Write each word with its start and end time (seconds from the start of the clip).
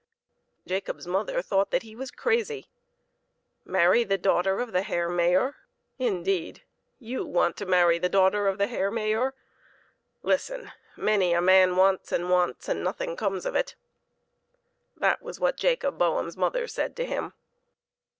Jacob's 0.65 1.05
mother 1.05 1.43
thought 1.43 1.69
that 1.69 1.83
he 1.83 1.95
was 1.95 2.09
crazy." 2.09 2.65
Marry 3.75 4.03
the 4.03 4.17
daughter 4.17 4.59
of 4.59 4.71
the 4.71 4.81
Herr 4.81 5.09
Mayor, 5.09 5.57
indeed! 5.99 6.63
You 6.97 7.23
want 7.23 7.55
to 7.57 7.67
marry 7.67 7.99
the 7.99 8.09
daughter 8.09 8.47
of 8.47 8.57
the 8.57 8.65
Herr 8.65 8.89
Mayor? 8.89 9.35
Listen; 10.23 10.71
many 10.97 11.33
a 11.33 11.39
man 11.41 11.75
wants 11.75 12.11
and 12.11 12.31
wants, 12.31 12.67
and 12.67 12.83
nothing 12.83 13.15
comes 13.15 13.45
of 13.45 13.53
it!" 13.53 13.75
That 14.97 15.21
was 15.21 15.39
what 15.39 15.55
Jacob 15.55 15.99
Boehm's 15.99 16.35
mother 16.35 16.65
said 16.67 16.95
to 16.95 17.05
him. 17.05 17.33